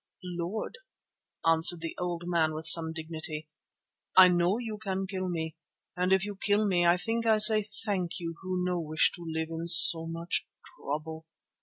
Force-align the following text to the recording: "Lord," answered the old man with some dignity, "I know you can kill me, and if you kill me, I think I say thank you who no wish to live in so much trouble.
"Lord," 0.23 0.79
answered 1.45 1.81
the 1.81 1.95
old 1.99 2.23
man 2.25 2.55
with 2.55 2.65
some 2.65 2.91
dignity, 2.91 3.47
"I 4.17 4.29
know 4.29 4.57
you 4.57 4.79
can 4.79 5.05
kill 5.05 5.29
me, 5.29 5.57
and 5.95 6.11
if 6.11 6.25
you 6.25 6.35
kill 6.37 6.65
me, 6.65 6.87
I 6.87 6.97
think 6.97 7.27
I 7.27 7.37
say 7.37 7.61
thank 7.61 8.19
you 8.19 8.33
who 8.41 8.65
no 8.65 8.79
wish 8.79 9.11
to 9.11 9.23
live 9.23 9.49
in 9.51 9.67
so 9.67 10.07
much 10.07 10.47
trouble. 10.75 11.27